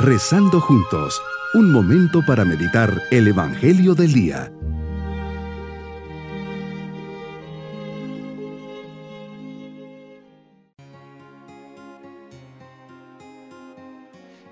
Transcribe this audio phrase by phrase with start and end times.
[0.00, 1.20] Rezando juntos,
[1.54, 4.52] un momento para meditar el Evangelio del Día.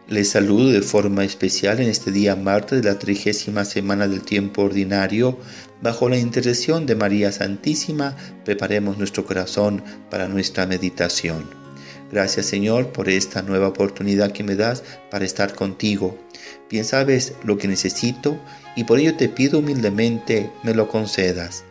[0.09, 4.62] Les saludo de forma especial en este día martes de la trigésima semana del tiempo
[4.62, 5.38] ordinario.
[5.80, 11.55] Bajo la intercesión de María Santísima, preparemos nuestro corazón para nuestra meditación.
[12.11, 16.17] Gracias Señor por esta nueva oportunidad que me das para estar contigo.
[16.71, 18.39] Bien sabes lo que necesito
[18.76, 21.64] y por ello te pido humildemente me lo concedas.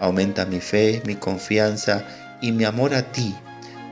[0.00, 2.06] Aumenta mi fe, mi confianza
[2.42, 3.34] y mi amor a ti.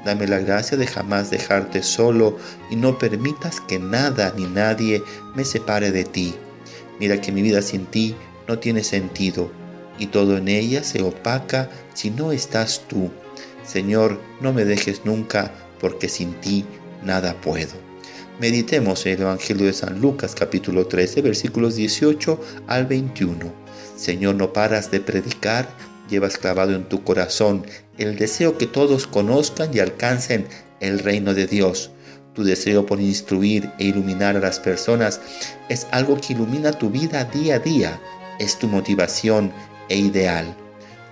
[0.05, 2.37] Dame la gracia de jamás dejarte solo
[2.71, 5.03] y no permitas que nada ni nadie
[5.35, 6.35] me separe de ti.
[7.01, 8.15] Mira que mi vida sin ti
[8.47, 9.51] no tiene sentido
[9.99, 13.11] y todo en ella se opaca si no estás tú.
[13.67, 16.65] Señor, no me dejes nunca porque sin ti
[17.05, 17.73] nada puedo.
[18.39, 23.53] Meditemos el Evangelio de San Lucas capítulo 13 versículos 18 al 21.
[23.97, 25.69] Señor, no paras de predicar,
[26.11, 27.65] llevas clavado en tu corazón
[27.97, 30.47] el deseo que todos conozcan y alcancen
[30.81, 31.91] el reino de Dios.
[32.35, 35.23] Tu deseo por instruir e iluminar a las personas
[35.71, 38.01] es algo que ilumina tu vida día a día,
[38.39, 39.51] es tu motivación
[39.89, 40.55] e ideal.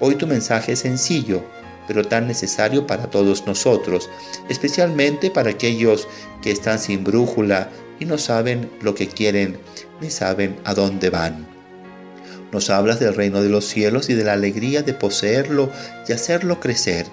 [0.00, 1.42] Hoy tu mensaje es sencillo,
[1.86, 4.10] pero tan necesario para todos nosotros,
[4.48, 6.08] especialmente para aquellos
[6.42, 9.58] que están sin brújula y no saben lo que quieren
[10.00, 11.46] ni saben a dónde van.
[12.52, 15.70] Nos hablas del reino de los cielos y de la alegría de poseerlo
[16.08, 17.06] y hacerlo crecer.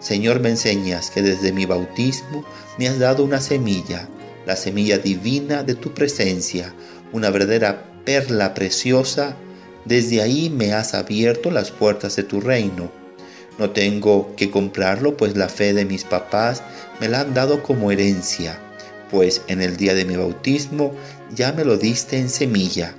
[0.00, 2.44] Señor, me enseñas que desde mi bautismo
[2.78, 4.08] me has dado una semilla,
[4.46, 6.74] la semilla divina de tu presencia,
[7.12, 9.36] una verdadera perla preciosa.
[9.84, 12.99] Desde ahí me has abierto las puertas de tu reino
[13.60, 16.62] no tengo que comprarlo, pues la fe de mis papás
[16.98, 18.58] me la han dado como herencia,
[19.10, 20.94] pues en el día de mi bautismo
[21.34, 22.94] ya me lo diste en semilla.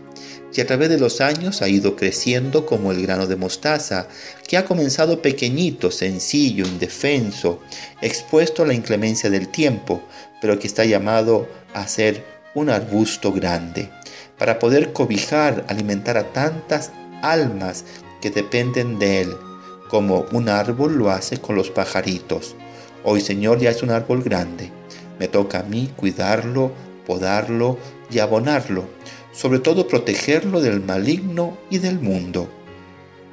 [0.53, 4.07] Y a través de los años ha ido creciendo como el grano de mostaza,
[4.47, 7.61] que ha comenzado pequeñito, sencillo, indefenso,
[8.01, 10.03] expuesto a la inclemencia del tiempo,
[10.41, 13.89] pero que está llamado a ser un arbusto grande,
[14.37, 16.91] para poder cobijar, alimentar a tantas
[17.23, 17.83] almas
[18.21, 19.35] que dependen de él
[19.91, 22.55] como un árbol lo hace con los pajaritos.
[23.03, 24.71] Hoy Señor ya es un árbol grande.
[25.19, 26.71] Me toca a mí cuidarlo,
[27.05, 27.77] podarlo
[28.09, 28.85] y abonarlo,
[29.33, 32.49] sobre todo protegerlo del maligno y del mundo.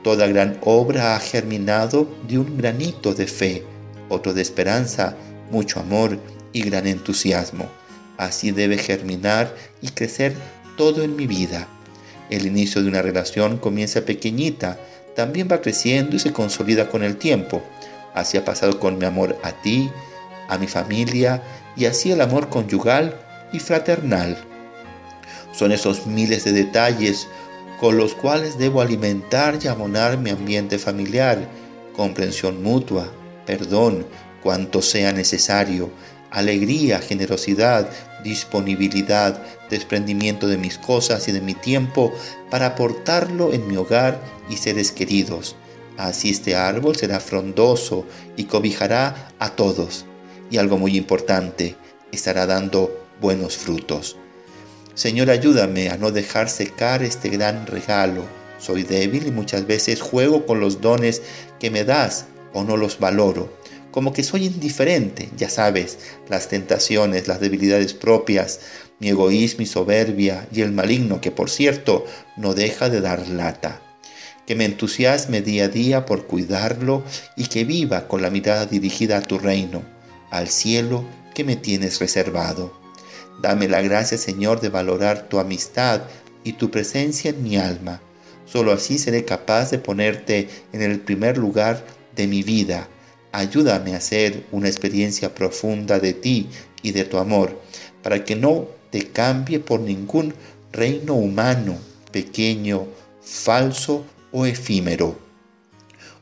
[0.02, 3.62] Toda gran obra ha germinado de un granito de fe,
[4.08, 5.16] otro de esperanza,
[5.52, 6.18] mucho amor
[6.52, 7.68] y gran entusiasmo.
[8.16, 10.34] Así debe germinar y crecer
[10.76, 11.68] todo en mi vida.
[12.30, 14.76] El inicio de una relación comienza pequeñita,
[15.18, 17.60] también va creciendo y se consolida con el tiempo.
[18.14, 19.90] Así ha pasado con mi amor a ti,
[20.48, 21.42] a mi familia
[21.74, 23.18] y así el amor conyugal
[23.52, 24.38] y fraternal.
[25.52, 27.26] Son esos miles de detalles
[27.80, 31.48] con los cuales debo alimentar y abonar mi ambiente familiar,
[31.96, 33.08] comprensión mutua,
[33.44, 34.06] perdón,
[34.40, 35.90] cuanto sea necesario,
[36.30, 37.90] alegría, generosidad,
[38.22, 39.40] disponibilidad,
[39.70, 42.12] desprendimiento de mis cosas y de mi tiempo
[42.50, 45.56] para aportarlo en mi hogar y seres queridos.
[45.96, 48.06] Así este árbol será frondoso
[48.36, 50.04] y cobijará a todos.
[50.50, 51.76] Y algo muy importante,
[52.12, 54.16] estará dando buenos frutos.
[54.94, 58.24] Señor, ayúdame a no dejar secar este gran regalo.
[58.58, 61.22] Soy débil y muchas veces juego con los dones
[61.60, 63.58] que me das o no los valoro
[63.90, 68.60] como que soy indiferente, ya sabes, las tentaciones, las debilidades propias,
[69.00, 72.04] mi egoísmo y soberbia y el maligno que por cierto
[72.36, 73.80] no deja de dar lata.
[74.46, 77.04] Que me entusiasme día a día por cuidarlo
[77.36, 79.82] y que viva con la mirada dirigida a tu reino,
[80.30, 81.04] al cielo
[81.34, 82.78] que me tienes reservado.
[83.40, 86.02] Dame la gracia, Señor, de valorar tu amistad
[86.44, 88.00] y tu presencia en mi alma.
[88.46, 91.84] Solo así seré capaz de ponerte en el primer lugar
[92.16, 92.88] de mi vida
[93.32, 96.48] Ayúdame a hacer una experiencia profunda de ti
[96.82, 97.60] y de tu amor,
[98.02, 100.34] para que no te cambie por ningún
[100.72, 101.76] reino humano,
[102.10, 102.86] pequeño,
[103.20, 105.18] falso o efímero.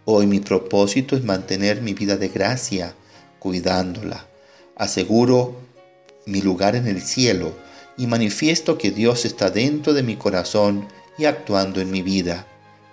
[0.05, 2.95] Hoy mi propósito es mantener mi vida de gracia,
[3.39, 4.27] cuidándola.
[4.77, 5.57] Aseguro
[6.27, 7.53] mi lugar en el cielo
[7.97, 10.87] y manifiesto que Dios está dentro de mi corazón
[11.19, 12.47] y actuando en mi vida.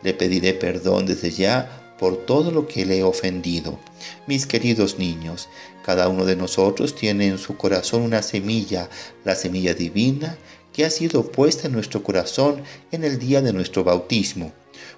[0.04, 3.80] Le pediré perdón desde ya por todo lo que le he ofendido.
[4.28, 5.48] Mis queridos niños,
[5.86, 8.90] cada uno de nosotros tiene en su corazón una semilla,
[9.24, 10.38] la semilla divina,
[10.74, 12.62] que ha sido puesta en nuestro corazón
[12.92, 14.52] en el día de nuestro bautismo.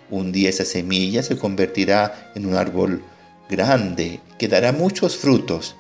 [0.10, 3.04] Un día esa semilla se convertirá en un árbol
[3.52, 5.76] grande que dará muchos frutos.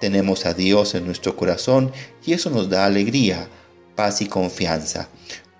[0.00, 1.92] Tenemos a Dios en nuestro corazón
[2.24, 3.46] y eso nos da alegría,
[3.94, 5.08] paz y confianza.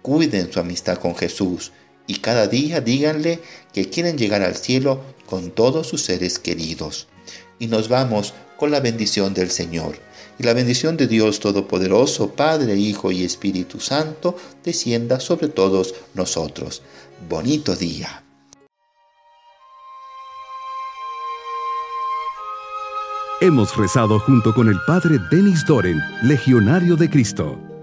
[0.03, 1.71] Cuiden su amistad con Jesús
[2.07, 3.41] y cada día díganle
[3.73, 7.09] que quieren llegar al cielo con todos sus seres queridos.
[7.59, 9.99] Y nos vamos con la bendición del Señor.
[10.39, 16.83] Y la bendición de Dios Todopoderoso, Padre, Hijo y Espíritu Santo, descienda sobre todos nosotros.
[17.29, 18.23] Bonito día.
[23.41, 27.76] Hemos rezado junto con el Padre Denis Doren, Legionario de Cristo.